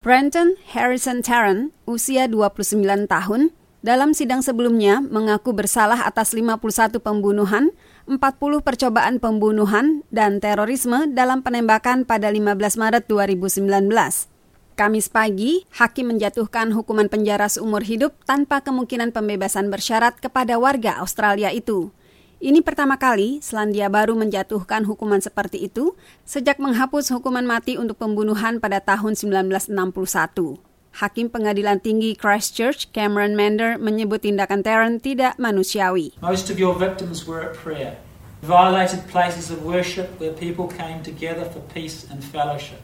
[0.00, 3.52] Brenton Harrison Tarrant, usia 29 tahun,
[3.84, 7.68] dalam sidang sebelumnya mengaku bersalah atas 51 pembunuhan,
[8.08, 14.32] 40 percobaan pembunuhan, dan terorisme dalam penembakan pada 15 Maret 2019.
[14.72, 21.52] Kamis pagi, hakim menjatuhkan hukuman penjara seumur hidup tanpa kemungkinan pembebasan bersyarat kepada warga Australia
[21.52, 21.92] itu.
[22.40, 25.92] Ini pertama kali Selandia Baru menjatuhkan hukuman seperti itu
[26.24, 30.56] sejak menghapus hukuman mati untuk pembunuhan pada tahun 1961.
[31.04, 36.16] Hakim Pengadilan Tinggi Christchurch, Cameron Mander, menyebut tindakan Tarrant tidak manusiawi.
[36.24, 38.00] Most of your victims were at prayer,
[38.40, 42.80] violated places of worship where people came together for peace and fellowship.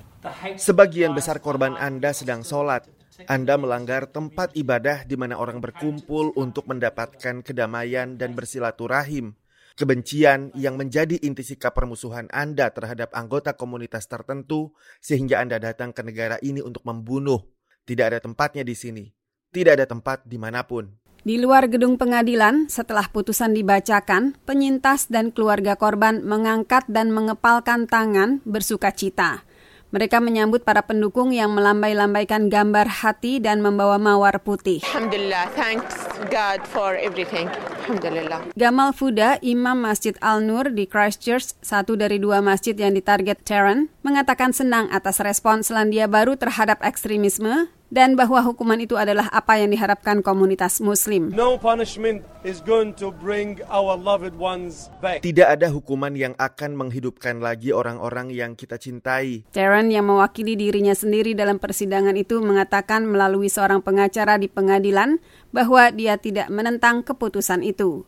[0.61, 2.84] Sebagian besar korban Anda sedang sholat.
[3.25, 9.33] Anda melanggar tempat ibadah di mana orang berkumpul untuk mendapatkan kedamaian dan bersilaturahim.
[9.77, 14.73] Kebencian yang menjadi inti sikap permusuhan Anda terhadap anggota komunitas tertentu
[15.05, 17.45] sehingga Anda datang ke negara ini untuk membunuh.
[17.84, 19.05] Tidak ada tempatnya di sini.
[19.53, 20.89] Tidak ada tempat di mana pun.
[21.20, 28.41] Di luar gedung pengadilan, setelah putusan dibacakan, penyintas dan keluarga korban mengangkat dan mengepalkan tangan
[28.48, 29.45] bersuka cita.
[29.93, 34.81] Mereka menyambut para pendukung yang melambai-lambaikan gambar hati dan membawa mawar putih.
[34.89, 37.53] Alhamdulillah, thanks God for everything.
[37.87, 38.51] Alhamdulillah.
[38.59, 44.51] Gamal Fuda, Imam Masjid Al-Nur di Christchurch, satu dari dua masjid yang ditarget Terran, mengatakan
[44.51, 50.20] senang atas respon Selandia Baru terhadap ekstremisme dan bahwa hukuman itu adalah apa yang diharapkan
[50.20, 51.33] komunitas muslim.
[51.33, 55.25] No punishment is going to bring our loved ones back.
[55.25, 59.48] Tidak ada hukuman yang akan menghidupkan lagi orang-orang yang kita cintai.
[59.48, 65.16] Terran yang mewakili dirinya sendiri dalam persidangan itu mengatakan melalui seorang pengacara di pengadilan
[65.56, 68.05] bahwa dia tidak menentang keputusan itu.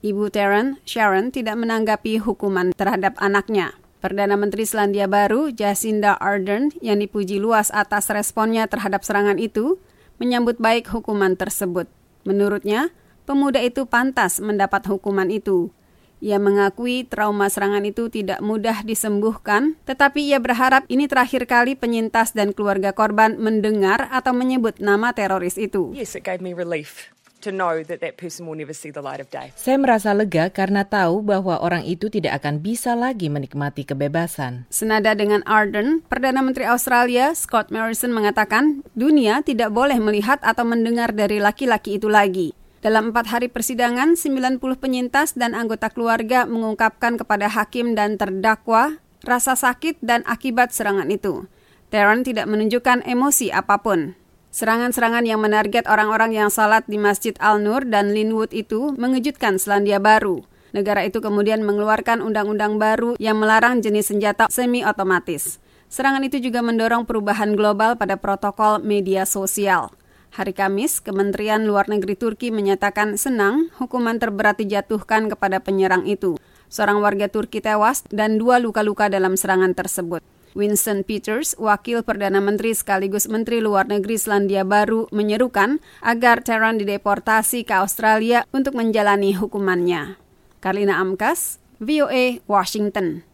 [0.00, 3.76] Ibu Terran, Sharon, tidak menanggapi hukuman terhadap anaknya.
[4.06, 9.82] Perdana Menteri Selandia Baru, Jacinda Ardern, yang dipuji luas atas responnya terhadap serangan itu,
[10.22, 11.90] menyambut baik hukuman tersebut.
[12.22, 12.94] Menurutnya,
[13.26, 15.74] pemuda itu pantas mendapat hukuman itu.
[16.22, 22.30] Ia mengakui trauma serangan itu tidak mudah disembuhkan, tetapi ia berharap ini terakhir kali penyintas
[22.30, 25.90] dan keluarga korban mendengar atau menyebut nama teroris itu.
[25.98, 27.10] Yes, it gave me relief
[27.42, 29.52] to know that that person will never see the light of day.
[29.56, 34.68] Saya merasa lega karena tahu bahwa orang itu tidak akan bisa lagi menikmati kebebasan.
[34.72, 41.12] Senada dengan Arden, Perdana Menteri Australia Scott Morrison mengatakan dunia tidak boleh melihat atau mendengar
[41.12, 42.56] dari laki-laki itu lagi.
[42.86, 49.58] Dalam empat hari persidangan, 90 penyintas dan anggota keluarga mengungkapkan kepada hakim dan terdakwa rasa
[49.58, 51.50] sakit dan akibat serangan itu.
[51.90, 54.14] Teron tidak menunjukkan emosi apa pun.
[54.56, 60.48] Serangan-serangan yang menarget orang-orang yang salat di Masjid Al-Nur dan Linwood itu mengejutkan Selandia Baru.
[60.72, 65.60] Negara itu kemudian mengeluarkan undang-undang baru yang melarang jenis senjata semi-otomatis.
[65.92, 69.92] Serangan itu juga mendorong perubahan global pada protokol media sosial.
[70.32, 76.40] Hari Kamis, Kementerian Luar Negeri Turki menyatakan senang hukuman terberat dijatuhkan kepada penyerang itu.
[76.72, 80.24] Seorang warga Turki tewas dan dua luka-luka dalam serangan tersebut.
[80.56, 87.68] Winston Peters, wakil Perdana Menteri sekaligus Menteri Luar Negeri Selandia Baru, menyerukan agar Tehran dideportasi
[87.68, 90.16] ke Australia untuk menjalani hukumannya.
[90.64, 93.28] Karlina Amkas, VOA, Washington.